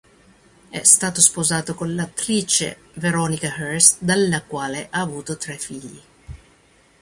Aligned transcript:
È 0.69 0.83
stato 0.83 1.21
sposato 1.21 1.75
con 1.75 1.93
l'attrice 1.93 2.79
Veronica 2.93 3.53
Hurst, 3.55 3.97
dalla 3.99 4.41
quale 4.41 4.87
ha 4.89 4.99
avuto 4.99 5.37
tre 5.37 5.59
figli. 5.59 6.01